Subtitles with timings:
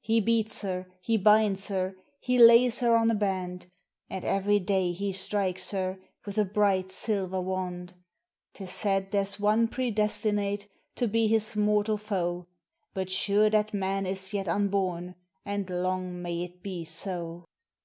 [0.00, 3.70] He beats her, he binds her, He lays her on a band;
[4.10, 7.94] And every day he strikes her With a bright silver wand.
[8.54, 12.48] 'Tis said there's one predestinate To be his mortal foe;
[12.94, 15.14] But sure that man is yet unborn,
[15.44, 17.44] And long may it be so